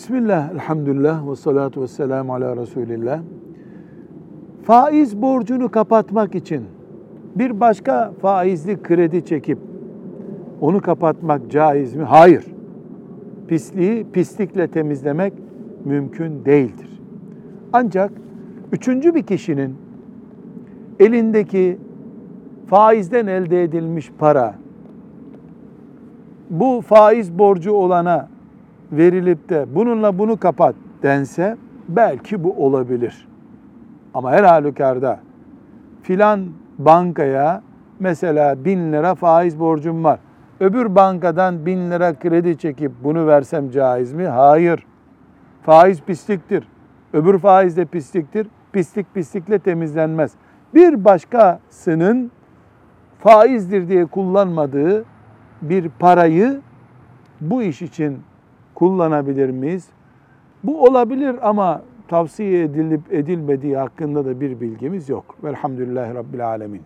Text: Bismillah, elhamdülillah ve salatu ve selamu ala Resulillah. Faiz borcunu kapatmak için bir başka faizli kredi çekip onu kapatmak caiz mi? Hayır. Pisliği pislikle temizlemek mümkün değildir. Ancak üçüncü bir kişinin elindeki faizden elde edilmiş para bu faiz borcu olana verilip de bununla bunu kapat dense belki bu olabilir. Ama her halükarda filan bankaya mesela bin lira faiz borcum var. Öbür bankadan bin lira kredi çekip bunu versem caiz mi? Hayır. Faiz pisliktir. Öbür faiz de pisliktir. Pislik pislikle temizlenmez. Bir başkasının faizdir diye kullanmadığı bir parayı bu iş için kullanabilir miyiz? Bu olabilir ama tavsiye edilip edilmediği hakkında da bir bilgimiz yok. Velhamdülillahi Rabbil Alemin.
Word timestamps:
Bismillah, 0.00 0.50
elhamdülillah 0.50 1.30
ve 1.30 1.36
salatu 1.36 1.82
ve 1.82 1.86
selamu 1.86 2.34
ala 2.34 2.56
Resulillah. 2.56 3.20
Faiz 4.62 5.22
borcunu 5.22 5.70
kapatmak 5.70 6.34
için 6.34 6.64
bir 7.34 7.60
başka 7.60 8.12
faizli 8.22 8.82
kredi 8.82 9.24
çekip 9.24 9.58
onu 10.60 10.80
kapatmak 10.80 11.50
caiz 11.50 11.94
mi? 11.94 12.02
Hayır. 12.02 12.44
Pisliği 13.48 14.06
pislikle 14.12 14.68
temizlemek 14.68 15.32
mümkün 15.84 16.44
değildir. 16.44 17.00
Ancak 17.72 18.12
üçüncü 18.72 19.14
bir 19.14 19.22
kişinin 19.22 19.74
elindeki 21.00 21.78
faizden 22.66 23.26
elde 23.26 23.62
edilmiş 23.62 24.12
para 24.18 24.54
bu 26.50 26.80
faiz 26.80 27.38
borcu 27.38 27.72
olana 27.72 28.28
verilip 28.92 29.48
de 29.48 29.66
bununla 29.74 30.18
bunu 30.18 30.36
kapat 30.36 30.74
dense 31.02 31.56
belki 31.88 32.44
bu 32.44 32.66
olabilir. 32.66 33.28
Ama 34.14 34.30
her 34.30 34.44
halükarda 34.44 35.20
filan 36.02 36.46
bankaya 36.78 37.62
mesela 37.98 38.64
bin 38.64 38.92
lira 38.92 39.14
faiz 39.14 39.60
borcum 39.60 40.04
var. 40.04 40.20
Öbür 40.60 40.94
bankadan 40.94 41.66
bin 41.66 41.90
lira 41.90 42.14
kredi 42.14 42.58
çekip 42.58 42.92
bunu 43.04 43.26
versem 43.26 43.70
caiz 43.70 44.12
mi? 44.12 44.26
Hayır. 44.26 44.86
Faiz 45.62 46.02
pisliktir. 46.02 46.68
Öbür 47.12 47.38
faiz 47.38 47.76
de 47.76 47.84
pisliktir. 47.84 48.46
Pislik 48.72 49.14
pislikle 49.14 49.58
temizlenmez. 49.58 50.32
Bir 50.74 51.04
başkasının 51.04 52.30
faizdir 53.18 53.88
diye 53.88 54.06
kullanmadığı 54.06 55.04
bir 55.62 55.88
parayı 55.88 56.60
bu 57.40 57.62
iş 57.62 57.82
için 57.82 58.18
kullanabilir 58.80 59.50
miyiz? 59.50 59.88
Bu 60.64 60.84
olabilir 60.84 61.36
ama 61.42 61.82
tavsiye 62.08 62.64
edilip 62.64 63.12
edilmediği 63.12 63.76
hakkında 63.76 64.24
da 64.24 64.40
bir 64.40 64.60
bilgimiz 64.60 65.08
yok. 65.08 65.36
Velhamdülillahi 65.44 66.14
Rabbil 66.14 66.46
Alemin. 66.46 66.78